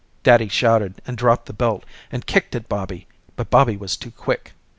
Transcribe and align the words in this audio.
Daddy 0.23 0.47
shouted 0.47 0.99
and 1.05 1.15
dropped 1.15 1.45
the 1.45 1.53
belt 1.53 1.83
and 2.11 2.25
kicked 2.25 2.55
at 2.55 2.67
Bobby 2.67 3.05
but 3.35 3.51
Bobby 3.51 3.77
was 3.77 3.95
too 3.95 4.09
quick. 4.09 4.53